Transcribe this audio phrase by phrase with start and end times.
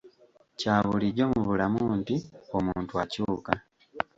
[0.59, 2.15] Kya bulijjo mu bulamu nti
[2.57, 3.53] omuntu akyuka.